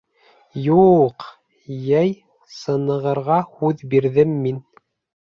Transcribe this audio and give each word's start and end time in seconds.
—Ю-юҡ, 0.75 1.25
йәй 1.75 2.09
сынығырға 2.61 3.37
һүҙ 3.59 3.85
бирҙем 3.93 4.33
мин. 4.47 4.59